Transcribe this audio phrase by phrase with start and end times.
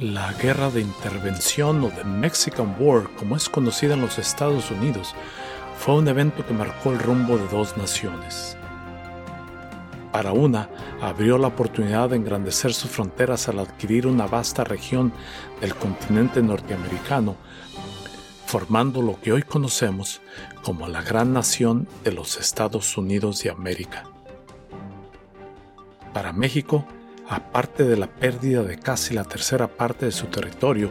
[0.00, 5.14] Guerra de Intervención o The Mexican War, como es conocida en los Estados Unidos,
[5.76, 8.56] fue un evento que marcó el rumbo de dos naciones.
[10.12, 10.68] Para una,
[11.00, 15.12] abrió la oportunidad de engrandecer sus fronteras al adquirir una vasta región
[15.60, 17.36] del continente norteamericano,
[18.46, 20.20] formando lo que hoy conocemos
[20.62, 24.04] como la gran nación de los Estados Unidos de América.
[26.14, 26.86] Para México,
[27.28, 30.90] aparte de la pérdida de casi la tercera parte de su territorio,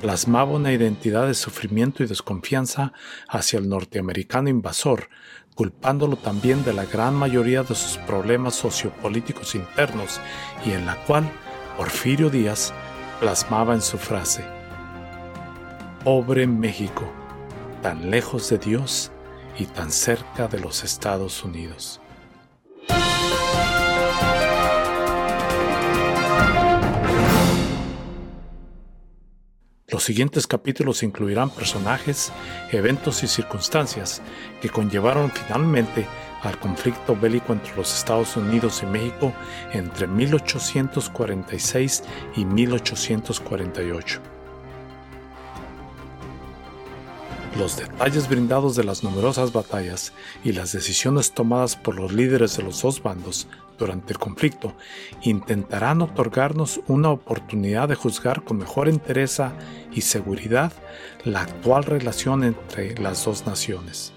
[0.00, 2.92] plasmaba una identidad de sufrimiento y desconfianza
[3.28, 5.08] hacia el norteamericano invasor,
[5.54, 10.20] culpándolo también de la gran mayoría de sus problemas sociopolíticos internos
[10.64, 11.30] y en la cual
[11.76, 12.72] Porfirio Díaz
[13.20, 14.44] plasmaba en su frase,
[16.02, 17.10] Pobre México,
[17.82, 19.10] tan lejos de Dios
[19.58, 22.00] y tan cerca de los Estados Unidos.
[29.94, 32.32] Los siguientes capítulos incluirán personajes,
[32.72, 34.22] eventos y circunstancias
[34.60, 36.04] que conllevaron finalmente
[36.42, 39.32] al conflicto bélico entre los Estados Unidos y México
[39.72, 42.02] entre 1846
[42.34, 44.33] y 1848.
[47.56, 52.64] Los detalles brindados de las numerosas batallas y las decisiones tomadas por los líderes de
[52.64, 53.46] los dos bandos
[53.78, 54.74] durante el conflicto
[55.22, 59.52] intentarán otorgarnos una oportunidad de juzgar con mejor entereza
[59.92, 60.72] y seguridad
[61.24, 64.12] la actual relación entre las dos naciones.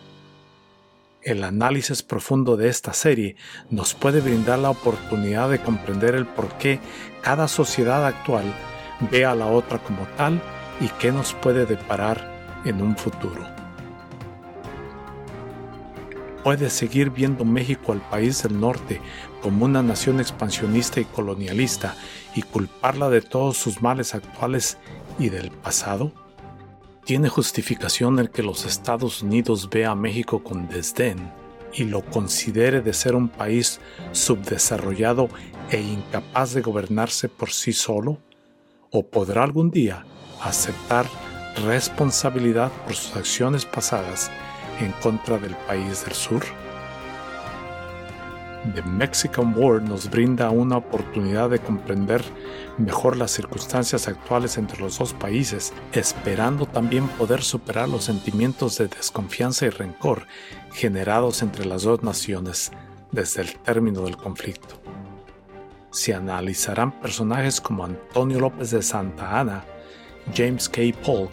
[1.21, 3.35] El análisis profundo de esta serie
[3.69, 6.79] nos puede brindar la oportunidad de comprender el por qué
[7.21, 8.45] cada sociedad actual
[9.11, 10.41] ve a la otra como tal
[10.81, 12.36] y qué nos puede deparar
[12.69, 13.45] en un futuro.
[16.43, 19.01] Puede seguir viendo México al país del norte
[19.41, 21.95] como una nación expansionista y colonialista
[22.35, 24.77] y culparla de todos sus males actuales
[25.19, 26.13] y del pasado?
[27.03, 31.31] ¿Tiene justificación el que los Estados Unidos vea a México con desdén
[31.73, 33.79] y lo considere de ser un país
[34.11, 35.29] subdesarrollado
[35.69, 38.19] e incapaz de gobernarse por sí solo?
[38.89, 40.05] ¿O podrá algún día
[40.41, 41.07] aceptar
[41.65, 44.31] responsabilidad por sus acciones pasadas
[44.79, 46.43] en contra del país del sur?
[48.73, 52.21] The Mexican War nos brinda una oportunidad de comprender
[52.77, 58.87] mejor las circunstancias actuales entre los dos países, esperando también poder superar los sentimientos de
[58.87, 60.27] desconfianza y rencor
[60.73, 62.71] generados entre las dos naciones
[63.11, 64.81] desde el término del conflicto.
[65.91, 69.63] Se analizarán personajes como Antonio López de Santa Ana,
[70.35, 70.81] James K.
[71.05, 71.31] Polk,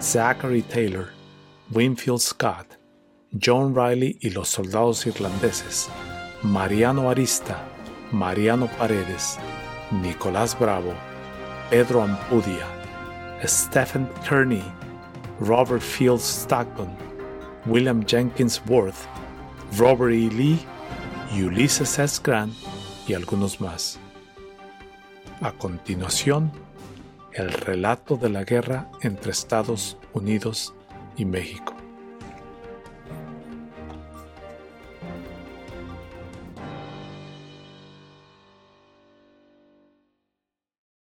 [0.00, 1.10] Zachary Taylor,
[1.72, 2.78] Winfield Scott,
[3.36, 5.88] John Riley y los soldados irlandeses,
[6.42, 7.58] Mariano Arista,
[8.12, 9.38] Mariano Paredes,
[9.90, 10.94] Nicolás Bravo,
[11.68, 12.66] Pedro Ampudia,
[13.44, 14.62] Stephen Kearney,
[15.40, 16.88] Robert Fields Stockton,
[17.66, 19.06] William Jenkins Worth,
[19.76, 20.30] Robert E.
[20.30, 20.60] Lee,
[21.32, 22.20] Ulysses S.
[22.22, 22.54] Grant
[23.08, 23.98] y algunos más.
[25.40, 26.52] A continuación,
[27.38, 30.74] el relato de la guerra entre Estados Unidos
[31.16, 31.77] y México.